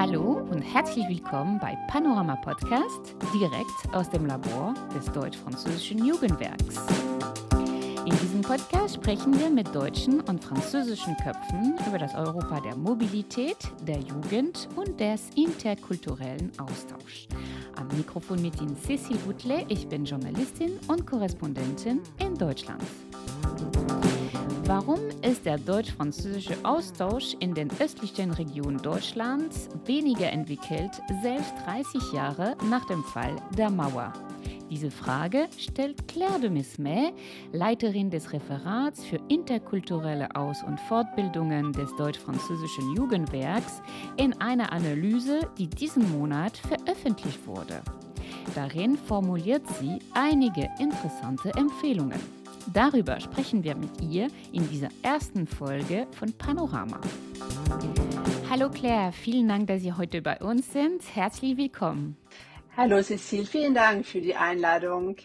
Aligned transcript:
Hallo 0.00 0.48
und 0.50 0.62
herzlich 0.62 1.06
willkommen 1.10 1.58
bei 1.58 1.76
Panorama 1.86 2.34
Podcast, 2.36 3.14
direkt 3.34 3.94
aus 3.94 4.08
dem 4.08 4.24
Labor 4.24 4.72
des 4.94 5.12
Deutsch-Französischen 5.12 6.06
Jugendwerks. 6.06 6.76
In 8.06 8.16
diesem 8.16 8.40
Podcast 8.40 8.94
sprechen 8.94 9.38
wir 9.38 9.50
mit 9.50 9.74
deutschen 9.74 10.22
und 10.22 10.42
französischen 10.42 11.14
Köpfen 11.18 11.74
über 11.86 11.98
das 11.98 12.14
Europa 12.14 12.60
der 12.60 12.76
Mobilität, 12.76 13.58
der 13.86 13.98
Jugend 13.98 14.70
und 14.74 14.98
des 14.98 15.28
interkulturellen 15.36 16.50
Austauschs. 16.58 17.28
Am 17.76 17.86
Mikrofon 17.94 18.40
mit 18.40 18.58
Ihnen 18.58 18.78
Cécile 18.78 19.18
Boutelet, 19.18 19.66
ich 19.68 19.86
bin 19.86 20.06
Journalistin 20.06 20.78
und 20.88 21.06
Korrespondentin 21.06 22.00
in 22.20 22.34
Deutschland. 22.36 22.82
Warum 24.70 25.00
ist 25.22 25.46
der 25.46 25.58
deutsch-französische 25.58 26.54
Austausch 26.62 27.34
in 27.40 27.54
den 27.54 27.68
östlichen 27.80 28.30
Regionen 28.30 28.80
Deutschlands 28.80 29.68
weniger 29.84 30.30
entwickelt, 30.30 30.92
selbst 31.24 31.52
30 31.66 32.12
Jahre 32.12 32.56
nach 32.70 32.84
dem 32.84 33.02
Fall 33.02 33.34
der 33.58 33.68
Mauer? 33.68 34.12
Diese 34.70 34.92
Frage 34.92 35.48
stellt 35.58 36.06
Claire 36.06 36.38
de 36.38 36.50
Mismet, 36.50 37.14
Leiterin 37.50 38.10
des 38.10 38.32
Referats 38.32 39.04
für 39.04 39.18
interkulturelle 39.26 40.36
Aus- 40.36 40.62
und 40.62 40.78
Fortbildungen 40.78 41.72
des 41.72 41.92
deutsch-französischen 41.96 42.94
Jugendwerks, 42.94 43.82
in 44.18 44.40
einer 44.40 44.72
Analyse, 44.72 45.50
die 45.58 45.66
diesen 45.66 46.16
Monat 46.16 46.56
veröffentlicht 46.56 47.44
wurde. 47.44 47.82
Darin 48.54 48.96
formuliert 48.96 49.64
sie 49.80 49.98
einige 50.14 50.70
interessante 50.78 51.50
Empfehlungen. 51.56 52.39
Darüber 52.72 53.18
sprechen 53.20 53.64
wir 53.64 53.74
mit 53.74 54.00
ihr 54.00 54.28
in 54.52 54.68
dieser 54.68 54.88
ersten 55.02 55.46
Folge 55.46 56.06
von 56.12 56.32
Panorama. 56.32 57.00
Hallo 58.48 58.68
Claire, 58.70 59.12
vielen 59.12 59.48
Dank, 59.48 59.66
dass 59.66 59.82
Sie 59.82 59.92
heute 59.92 60.22
bei 60.22 60.38
uns 60.38 60.72
sind. 60.72 61.02
Herzlich 61.14 61.56
willkommen. 61.56 62.16
Hallo 62.76 63.02
Cecile, 63.02 63.46
vielen 63.46 63.74
Dank 63.74 64.06
für 64.06 64.20
die 64.20 64.34
Einladung. 64.34 65.16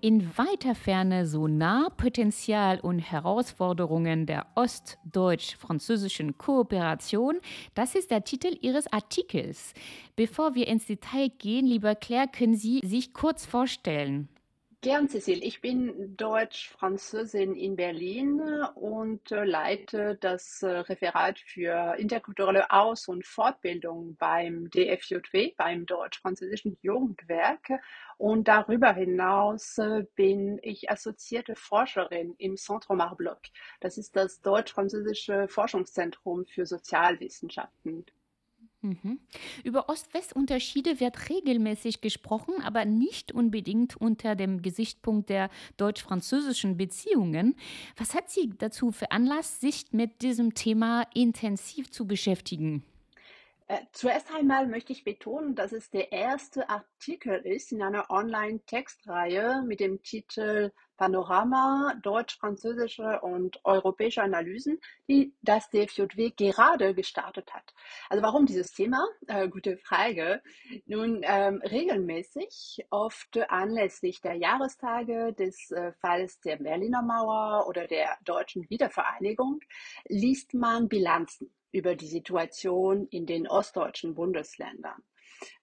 In 0.00 0.36
weiter 0.36 0.74
Ferne 0.74 1.26
so 1.26 1.48
nah 1.48 1.88
Potenzial 1.96 2.78
und 2.80 2.98
Herausforderungen 2.98 4.26
der 4.26 4.46
ostdeutsch-französischen 4.54 6.36
Kooperation, 6.36 7.40
das 7.74 7.94
ist 7.94 8.10
der 8.10 8.24
Titel 8.24 8.56
Ihres 8.60 8.92
Artikels. 8.92 9.72
Bevor 10.16 10.54
wir 10.54 10.68
ins 10.68 10.86
Detail 10.86 11.30
gehen, 11.38 11.66
lieber 11.66 11.94
Claire, 11.94 12.28
können 12.28 12.56
Sie 12.56 12.80
sich 12.84 13.14
kurz 13.14 13.46
vorstellen? 13.46 14.28
Gern, 14.84 15.08
Cecil. 15.08 15.42
Ich 15.42 15.62
bin 15.62 16.14
Deutsch-Französin 16.14 17.54
in 17.54 17.74
Berlin 17.74 18.38
und 18.74 19.32
äh, 19.32 19.42
leite 19.46 20.18
das 20.20 20.62
äh, 20.62 20.66
Referat 20.66 21.38
für 21.38 21.94
interkulturelle 21.96 22.70
Aus- 22.70 23.08
und 23.08 23.26
Fortbildung 23.26 24.14
beim 24.16 24.68
DFJW, 24.68 25.54
beim 25.56 25.86
Deutsch-Französischen 25.86 26.76
Jugendwerk. 26.82 27.66
Und 28.18 28.46
darüber 28.46 28.92
hinaus 28.92 29.78
äh, 29.78 30.04
bin 30.16 30.58
ich 30.60 30.90
assoziierte 30.90 31.56
Forscherin 31.56 32.34
im 32.36 32.58
Centre 32.58 32.94
Marbloc. 32.94 33.40
Das 33.80 33.96
ist 33.96 34.14
das 34.14 34.42
Deutsch-Französische 34.42 35.48
Forschungszentrum 35.48 36.44
für 36.44 36.66
Sozialwissenschaften. 36.66 38.04
Mhm. 38.84 39.18
Über 39.64 39.88
Ost-West-Unterschiede 39.88 41.00
wird 41.00 41.30
regelmäßig 41.30 42.02
gesprochen, 42.02 42.54
aber 42.62 42.84
nicht 42.84 43.32
unbedingt 43.32 43.96
unter 43.96 44.36
dem 44.36 44.60
Gesichtspunkt 44.60 45.30
der 45.30 45.48
deutsch-französischen 45.78 46.76
Beziehungen. 46.76 47.56
Was 47.96 48.14
hat 48.14 48.28
Sie 48.28 48.52
dazu 48.58 48.92
veranlasst, 48.92 49.62
sich 49.62 49.86
mit 49.92 50.20
diesem 50.20 50.52
Thema 50.52 51.06
intensiv 51.14 51.90
zu 51.90 52.06
beschäftigen? 52.06 52.84
Äh, 53.66 53.78
zuerst 53.92 54.30
einmal 54.30 54.66
möchte 54.66 54.92
ich 54.92 55.04
betonen, 55.04 55.54
dass 55.54 55.72
es 55.72 55.88
der 55.88 56.12
erste 56.12 56.68
Artikel 56.68 57.40
ist 57.46 57.72
in 57.72 57.82
einer 57.82 58.10
Online-Textreihe 58.10 59.62
mit 59.66 59.80
dem 59.80 60.02
Titel 60.02 60.70
Panorama 60.98 61.94
deutsch-französische 62.02 63.20
und 63.22 63.64
europäische 63.64 64.22
Analysen, 64.22 64.80
die 65.08 65.34
das 65.40 65.70
DFJW 65.70 66.32
gerade 66.36 66.94
gestartet 66.94 67.54
hat. 67.54 67.72
Also 68.10 68.22
warum 68.22 68.44
dieses 68.44 68.70
Thema? 68.74 69.02
Äh, 69.28 69.48
gute 69.48 69.78
Frage. 69.78 70.42
Nun, 70.84 71.22
ähm, 71.22 71.62
regelmäßig, 71.62 72.84
oft 72.90 73.38
anlässlich 73.48 74.20
der 74.20 74.34
Jahrestage 74.34 75.32
des 75.32 75.70
äh, 75.70 75.92
Falls 76.00 76.38
der 76.40 76.56
Berliner 76.56 77.00
Mauer 77.00 77.66
oder 77.66 77.86
der 77.86 78.18
deutschen 78.24 78.68
Wiedervereinigung, 78.68 79.60
liest 80.06 80.52
man 80.52 80.88
Bilanzen 80.88 81.50
über 81.74 81.96
die 81.96 82.06
Situation 82.06 83.08
in 83.08 83.26
den 83.26 83.48
ostdeutschen 83.48 84.14
Bundesländern. 84.14 85.02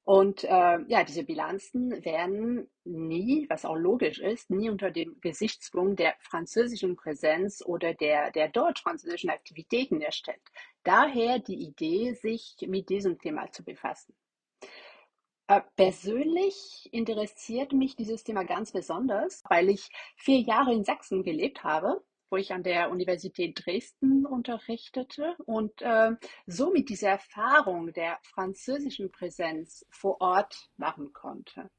Und 0.03 0.43
äh, 0.43 0.79
ja, 0.87 1.03
diese 1.03 1.23
Bilanzen 1.23 2.03
werden 2.03 2.69
nie, 2.83 3.47
was 3.49 3.65
auch 3.65 3.75
logisch 3.75 4.19
ist, 4.19 4.49
nie 4.49 4.69
unter 4.69 4.91
dem 4.91 5.19
Gesichtspunkt 5.21 5.99
der 5.99 6.15
französischen 6.19 6.95
Präsenz 6.95 7.63
oder 7.65 7.93
der, 7.93 8.31
der 8.31 8.49
deutsch-französischen 8.49 9.29
Aktivitäten 9.29 10.01
erstellt. 10.01 10.41
Daher 10.83 11.39
die 11.39 11.65
Idee, 11.65 12.13
sich 12.13 12.57
mit 12.67 12.89
diesem 12.89 13.19
Thema 13.19 13.49
zu 13.51 13.63
befassen. 13.63 14.13
Äh, 15.47 15.61
persönlich 15.75 16.89
interessiert 16.91 17.71
mich 17.71 17.95
dieses 17.95 18.23
Thema 18.23 18.43
ganz 18.43 18.71
besonders, 18.71 19.43
weil 19.49 19.69
ich 19.69 19.89
vier 20.17 20.39
Jahre 20.39 20.73
in 20.73 20.83
Sachsen 20.83 21.23
gelebt 21.23 21.63
habe 21.63 22.03
wo 22.31 22.37
ich 22.37 22.53
an 22.53 22.63
der 22.63 22.89
Universität 22.89 23.61
Dresden 23.63 24.25
unterrichtete 24.25 25.35
und 25.45 25.81
äh, 25.81 26.11
somit 26.47 26.89
diese 26.89 27.07
Erfahrung 27.07 27.93
der 27.93 28.17
französischen 28.23 29.11
Präsenz 29.11 29.85
vor 29.91 30.21
Ort 30.21 30.69
machen 30.77 31.13
konnte. 31.13 31.69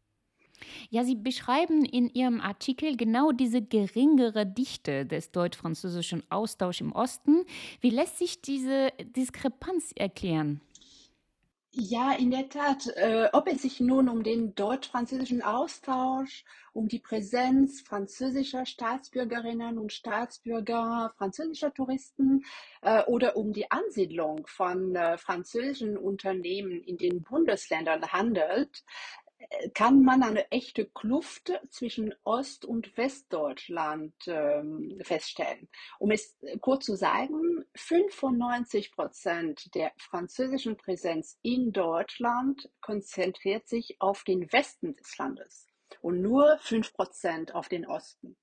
Ja, 0.90 1.04
Sie 1.04 1.16
beschreiben 1.16 1.84
in 1.84 2.08
Ihrem 2.08 2.40
Artikel 2.40 2.96
genau 2.96 3.32
diese 3.32 3.62
geringere 3.62 4.46
Dichte 4.46 5.06
des 5.06 5.32
deutsch-französischen 5.32 6.22
Austauschs 6.30 6.80
im 6.80 6.92
Osten. 6.92 7.44
Wie 7.80 7.90
lässt 7.90 8.18
sich 8.18 8.42
diese 8.42 8.90
Diskrepanz 9.16 9.92
erklären? 9.96 10.60
Ja, 11.74 12.12
in 12.12 12.30
der 12.30 12.50
Tat. 12.50 12.86
Äh, 12.96 13.30
ob 13.32 13.48
es 13.48 13.62
sich 13.62 13.80
nun 13.80 14.10
um 14.10 14.22
den 14.22 14.54
deutsch-französischen 14.54 15.40
Austausch, 15.40 16.44
um 16.74 16.86
die 16.86 16.98
Präsenz 16.98 17.80
französischer 17.80 18.66
Staatsbürgerinnen 18.66 19.78
und 19.78 19.90
Staatsbürger, 19.90 21.14
französischer 21.16 21.72
Touristen 21.72 22.44
äh, 22.82 23.02
oder 23.04 23.36
um 23.36 23.54
die 23.54 23.70
Ansiedlung 23.70 24.46
von 24.46 24.94
äh, 24.94 25.16
französischen 25.16 25.96
Unternehmen 25.96 26.82
in 26.82 26.98
den 26.98 27.22
Bundesländern 27.22 28.02
handelt, 28.12 28.84
kann 29.74 30.02
man 30.02 30.22
eine 30.22 30.50
echte 30.50 30.86
Kluft 30.86 31.52
zwischen 31.70 32.14
Ost- 32.24 32.64
und 32.64 32.96
Westdeutschland 32.96 34.14
ähm, 34.26 35.00
feststellen. 35.02 35.68
Um 35.98 36.10
es 36.10 36.36
kurz 36.60 36.86
zu 36.86 36.96
sagen, 36.96 37.64
95 37.74 38.92
Prozent 38.92 39.74
der 39.74 39.92
französischen 39.96 40.76
Präsenz 40.76 41.38
in 41.42 41.72
Deutschland 41.72 42.70
konzentriert 42.80 43.68
sich 43.68 43.96
auf 44.00 44.24
den 44.24 44.52
Westen 44.52 44.96
des 44.96 45.16
Landes 45.18 45.66
und 46.00 46.20
nur 46.20 46.58
5 46.60 46.92
Prozent 46.92 47.54
auf 47.54 47.68
den 47.68 47.86
Osten. 47.86 48.36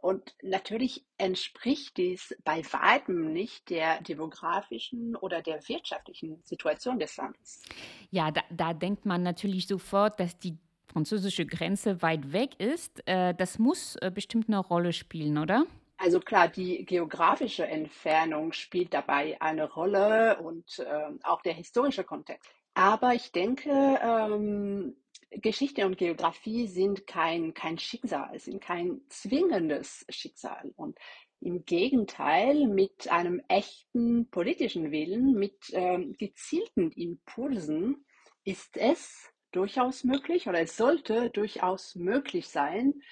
Und 0.00 0.34
natürlich 0.42 1.04
entspricht 1.18 1.96
dies 1.96 2.34
bei 2.44 2.62
weitem 2.72 3.32
nicht 3.32 3.68
der 3.68 4.00
demografischen 4.00 5.16
oder 5.16 5.42
der 5.42 5.68
wirtschaftlichen 5.68 6.40
Situation 6.44 6.98
des 7.00 7.16
Landes. 7.16 7.62
Ja, 8.10 8.30
da, 8.30 8.42
da 8.50 8.74
denkt 8.74 9.06
man 9.06 9.22
natürlich 9.22 9.66
sofort, 9.66 10.20
dass 10.20 10.38
die 10.38 10.56
französische 10.86 11.46
Grenze 11.46 12.00
weit 12.00 12.32
weg 12.32 12.58
ist. 12.60 13.02
Äh, 13.06 13.34
das 13.34 13.58
muss 13.58 13.96
äh, 13.96 14.10
bestimmt 14.14 14.48
eine 14.48 14.58
Rolle 14.58 14.92
spielen, 14.92 15.36
oder? 15.36 15.66
Also 15.98 16.20
klar, 16.20 16.46
die 16.46 16.84
geografische 16.84 17.66
Entfernung 17.66 18.52
spielt 18.52 18.94
dabei 18.94 19.36
eine 19.40 19.68
Rolle 19.70 20.40
und 20.40 20.78
äh, 20.78 21.10
auch 21.24 21.42
der 21.42 21.54
historische 21.54 22.04
Kontext. 22.04 22.48
Aber 22.74 23.14
ich 23.14 23.32
denke, 23.32 23.98
ähm, 24.00 24.96
Geschichte 25.32 25.84
und 25.84 25.98
Geografie 25.98 26.68
sind 26.68 27.08
kein, 27.08 27.52
kein 27.52 27.78
Schicksal, 27.78 28.38
sind 28.38 28.60
kein 28.60 29.00
zwingendes 29.08 30.06
Schicksal. 30.08 30.72
Und 30.76 30.96
im 31.40 31.64
Gegenteil, 31.64 32.68
mit 32.68 33.08
einem 33.10 33.42
echten 33.48 34.30
politischen 34.30 34.92
Willen, 34.92 35.34
mit 35.34 35.56
ähm, 35.72 36.14
gezielten 36.16 36.92
Impulsen 36.92 38.06
ist 38.44 38.76
es 38.76 39.32
durchaus 39.50 40.04
möglich 40.04 40.48
oder 40.48 40.60
es 40.60 40.76
sollte 40.76 41.30
durchaus 41.30 41.96
möglich 41.96 42.48
sein, 42.48 43.02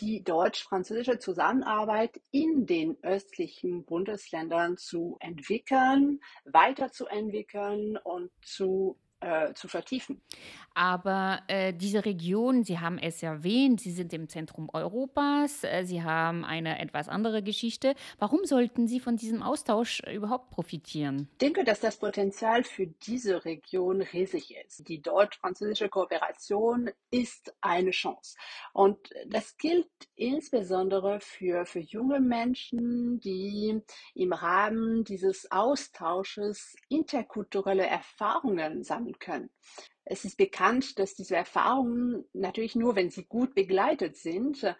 die 0.00 0.24
deutsch-französische 0.24 1.18
Zusammenarbeit 1.18 2.20
in 2.30 2.66
den 2.66 2.96
östlichen 3.02 3.84
Bundesländern 3.84 4.76
zu 4.76 5.16
entwickeln, 5.20 6.20
weiterzuentwickeln 6.44 7.96
und 7.96 8.30
zu 8.42 8.98
äh, 9.20 9.52
zu 9.52 9.68
vertiefen. 9.68 10.20
Aber 10.74 11.40
äh, 11.48 11.74
diese 11.74 12.04
Region, 12.06 12.64
Sie 12.64 12.78
haben 12.78 12.96
es 12.96 13.22
erwähnt, 13.22 13.80
Sie 13.80 13.90
sind 13.90 14.12
im 14.12 14.28
Zentrum 14.28 14.70
Europas, 14.72 15.62
äh, 15.62 15.84
Sie 15.84 16.02
haben 16.02 16.44
eine 16.44 16.78
etwas 16.78 17.08
andere 17.08 17.42
Geschichte. 17.42 17.94
Warum 18.18 18.44
sollten 18.44 18.88
Sie 18.88 18.98
von 18.98 19.16
diesem 19.16 19.42
Austausch 19.42 20.00
überhaupt 20.10 20.50
profitieren? 20.50 21.28
Ich 21.32 21.38
denke, 21.38 21.64
dass 21.64 21.80
das 21.80 21.98
Potenzial 21.98 22.64
für 22.64 22.86
diese 22.86 23.44
Region 23.44 24.00
riesig 24.00 24.54
ist. 24.64 24.88
Die 24.88 25.02
deutsch-französische 25.02 25.88
Kooperation 25.90 26.90
ist 27.10 27.52
eine 27.60 27.90
Chance. 27.90 28.36
Und 28.72 29.10
das 29.26 29.56
gilt 29.58 29.88
insbesondere 30.14 31.20
für, 31.20 31.66
für 31.66 31.80
junge 31.80 32.20
Menschen, 32.20 33.20
die 33.20 33.82
im 34.14 34.32
Rahmen 34.32 35.04
dieses 35.04 35.50
Austausches 35.50 36.76
interkulturelle 36.88 37.86
Erfahrungen 37.86 38.82
sammeln 38.82 39.09
können. 39.18 39.50
Es 40.04 40.24
ist 40.24 40.36
bekannt, 40.36 40.98
dass 40.98 41.14
diese 41.14 41.36
Erfahrungen 41.36 42.24
natürlich 42.32 42.74
nur, 42.74 42.96
wenn 42.96 43.10
sie 43.10 43.24
gut 43.24 43.54
begleitet 43.54 44.16
sind, 44.16 44.74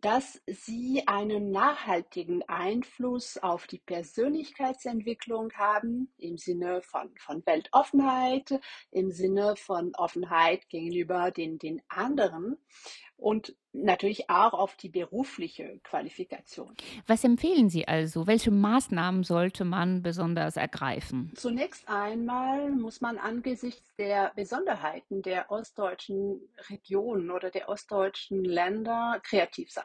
dass 0.00 0.40
sie 0.46 1.02
einen 1.06 1.50
nachhaltigen 1.50 2.42
Einfluss 2.48 3.36
auf 3.36 3.66
die 3.66 3.80
Persönlichkeitsentwicklung 3.80 5.52
haben, 5.54 6.12
im 6.18 6.38
Sinne 6.38 6.82
von, 6.82 7.10
von 7.18 7.44
Weltoffenheit, 7.44 8.60
im 8.92 9.10
Sinne 9.10 9.56
von 9.56 9.94
Offenheit 9.96 10.68
gegenüber 10.68 11.32
den, 11.32 11.58
den 11.58 11.82
anderen 11.88 12.56
und 13.18 13.54
natürlich 13.72 14.30
auch 14.30 14.54
auf 14.54 14.76
die 14.76 14.88
berufliche 14.88 15.80
Qualifikation. 15.82 16.74
Was 17.06 17.24
empfehlen 17.24 17.68
Sie 17.68 17.86
also? 17.86 18.26
Welche 18.26 18.50
Maßnahmen 18.50 19.24
sollte 19.24 19.64
man 19.64 20.02
besonders 20.02 20.56
ergreifen? 20.56 21.32
Zunächst 21.34 21.88
einmal 21.88 22.70
muss 22.70 23.00
man 23.00 23.18
angesichts 23.18 23.94
der 23.96 24.32
Besonderheiten 24.36 25.22
der 25.22 25.50
ostdeutschen 25.50 26.40
Regionen 26.70 27.30
oder 27.30 27.50
der 27.50 27.68
ostdeutschen 27.68 28.44
Länder 28.44 29.20
kreativ 29.22 29.70
sein. 29.70 29.84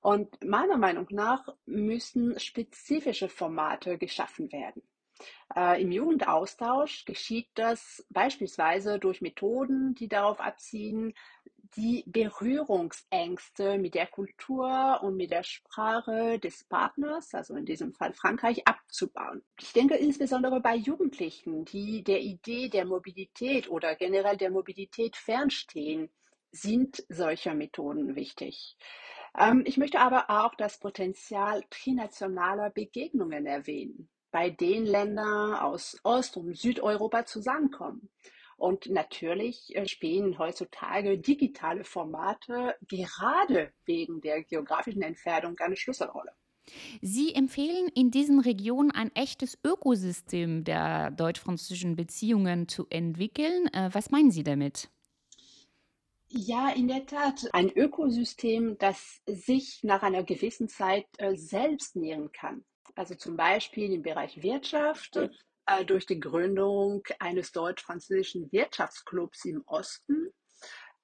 Und 0.00 0.42
meiner 0.44 0.78
Meinung 0.78 1.08
nach 1.10 1.48
müssen 1.66 2.38
spezifische 2.38 3.28
Formate 3.28 3.98
geschaffen 3.98 4.52
werden. 4.52 4.82
Äh, 5.56 5.82
Im 5.82 5.90
Jugendaustausch 5.90 7.04
geschieht 7.04 7.48
das 7.54 8.06
beispielsweise 8.10 9.00
durch 9.00 9.20
Methoden, 9.20 9.96
die 9.96 10.08
darauf 10.08 10.38
abzielen, 10.38 11.14
die 11.76 12.04
Berührungsängste 12.06 13.78
mit 13.78 13.94
der 13.94 14.06
Kultur 14.06 15.00
und 15.02 15.16
mit 15.16 15.30
der 15.30 15.42
Sprache 15.42 16.38
des 16.38 16.64
Partners, 16.64 17.34
also 17.34 17.54
in 17.54 17.64
diesem 17.64 17.92
Fall 17.94 18.12
Frankreich, 18.12 18.66
abzubauen. 18.66 19.42
Ich 19.60 19.72
denke 19.72 19.96
insbesondere 19.96 20.60
bei 20.60 20.76
Jugendlichen, 20.76 21.64
die 21.64 22.02
der 22.02 22.20
Idee 22.20 22.68
der 22.68 22.84
Mobilität 22.84 23.68
oder 23.68 23.94
generell 23.94 24.36
der 24.36 24.50
Mobilität 24.50 25.16
fernstehen, 25.16 26.10
sind 26.50 27.04
solche 27.08 27.54
Methoden 27.54 28.16
wichtig. 28.16 28.76
Ähm, 29.38 29.62
ich 29.66 29.76
möchte 29.76 30.00
aber 30.00 30.30
auch 30.30 30.54
das 30.54 30.78
Potenzial 30.78 31.62
trinationaler 31.70 32.70
Begegnungen 32.70 33.46
erwähnen, 33.46 34.08
bei 34.30 34.50
denen 34.50 34.86
Länder 34.86 35.64
aus 35.64 35.98
Ost- 36.02 36.36
und 36.36 36.56
Südeuropa 36.56 37.24
zusammenkommen. 37.26 38.10
Und 38.58 38.90
natürlich 38.90 39.74
äh, 39.76 39.86
spielen 39.86 40.36
heutzutage 40.36 41.16
digitale 41.16 41.84
Formate 41.84 42.74
gerade 42.88 43.72
wegen 43.86 44.20
der 44.20 44.42
geografischen 44.42 45.02
Entfernung 45.02 45.56
eine 45.60 45.76
Schlüsselrolle. 45.76 46.32
Sie 47.00 47.32
empfehlen 47.34 47.88
in 47.94 48.10
diesen 48.10 48.40
Regionen 48.40 48.90
ein 48.90 49.14
echtes 49.14 49.56
Ökosystem 49.64 50.64
der 50.64 51.12
deutsch-französischen 51.12 51.94
Beziehungen 51.94 52.68
zu 52.68 52.86
entwickeln. 52.90 53.68
Äh, 53.72 53.90
was 53.92 54.10
meinen 54.10 54.32
Sie 54.32 54.42
damit? 54.42 54.90
Ja, 56.30 56.70
in 56.70 56.88
der 56.88 57.06
Tat. 57.06 57.48
Ein 57.52 57.70
Ökosystem, 57.70 58.76
das 58.78 59.22
sich 59.26 59.84
nach 59.84 60.02
einer 60.02 60.24
gewissen 60.24 60.68
Zeit 60.68 61.06
äh, 61.18 61.36
selbst 61.36 61.94
nähren 61.94 62.32
kann. 62.32 62.64
Also 62.96 63.14
zum 63.14 63.36
Beispiel 63.36 63.92
im 63.92 64.02
Bereich 64.02 64.42
Wirtschaft, 64.42 65.16
durch 65.86 66.06
die 66.06 66.18
Gründung 66.18 67.02
eines 67.18 67.52
deutsch-französischen 67.52 68.50
Wirtschaftsclubs 68.52 69.44
im 69.44 69.62
Osten 69.66 70.32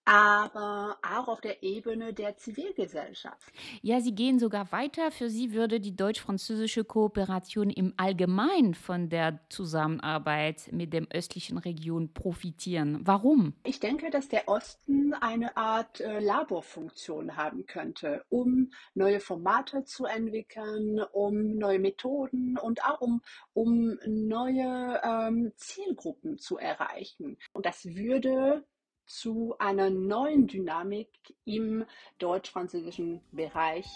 aber 0.05 0.99
auch 1.03 1.29
auf 1.29 1.41
der 1.41 1.63
Ebene 1.63 2.13
der 2.13 2.37
Zivilgesellschaft. 2.37 3.53
Ja, 3.83 4.01
Sie 4.01 4.15
gehen 4.15 4.39
sogar 4.39 4.71
weiter. 4.71 5.11
Für 5.11 5.31
Sie 5.31 5.53
würde 5.53 5.81
die 5.81 5.97
deutsch-französische 5.97 6.85
Kooperation 6.85 7.71
im 7.71 7.95
Allgemeinen 7.97 8.75
von 8.75 9.09
der 9.09 9.41
Zusammenarbeit 9.49 10.69
mit 10.73 10.93
dem 10.93 11.07
östlichen 11.11 11.59
Region 11.59 12.13
profitieren. 12.13 13.01
Warum? 13.05 13.55
Ich 13.65 13.81
denke, 13.81 14.11
dass 14.11 14.29
der 14.29 14.49
Osten 14.49 15.15
eine 15.15 15.57
Art 15.57 16.01
äh, 16.01 16.21
Laborfunktion 16.21 17.37
haben 17.37 17.67
könnte, 17.67 18.25
um 18.29 18.71
neue 18.95 19.21
Formate 19.21 19.85
zu 19.85 20.05
entwickeln, 20.05 21.01
um 21.13 21.57
neue 21.57 21.79
Methoden 21.79 22.59
und 22.59 22.85
auch 22.85 23.01
um, 23.01 23.23
um 23.55 23.99
neue 24.07 25.01
ähm, 25.03 25.53
Zielgruppen 25.57 26.39
zu 26.39 26.59
erreichen. 26.59 27.39
Und 27.53 27.67
das 27.67 27.85
würde 27.85 28.65
zu 29.07 29.55
einer 29.59 29.91
neuen 29.91 30.47
Dynamik 30.47 31.09
im 31.45 31.85
deutsch-französischen 32.19 33.21
Bereich 33.33 33.87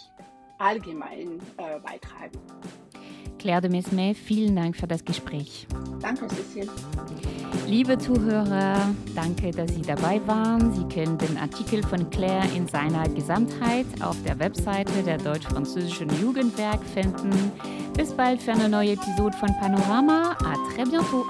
allgemein 0.58 1.40
äh, 1.56 1.78
beitragen. 1.81 2.38
Claire 3.38 3.60
de 3.60 3.70
Mesmet, 3.70 4.16
vielen 4.16 4.56
Dank 4.56 4.76
für 4.76 4.88
das 4.88 5.05
Gespräch. 5.05 5.66
Danke, 6.00 6.26
Cecile. 6.28 6.69
Liebe 7.66 7.96
Zuhörer, 7.99 8.94
danke, 9.14 9.50
dass 9.52 9.75
Sie 9.75 9.82
dabei 9.82 10.20
waren. 10.26 10.72
Sie 10.75 10.84
können 10.93 11.19
den 11.19 11.37
Artikel 11.37 11.82
von 11.82 12.11
Claire 12.11 12.49
in 12.56 12.66
seiner 12.66 13.08
Gesamtheit 13.08 13.87
auf 14.00 14.16
der 14.25 14.38
Webseite 14.38 15.02
der 15.02 15.19
Deutsch-Französischen 15.19 16.08
Jugendwerk 16.20 16.82
finden. 16.82 17.31
Bis 17.96 18.12
bald 18.12 18.43
für 18.43 18.52
eine 18.52 18.69
neue 18.69 18.93
Episode 18.93 19.37
von 19.37 19.49
Panorama. 19.61 20.32
À 20.44 20.54
très 20.72 20.88
bientôt. 20.88 21.25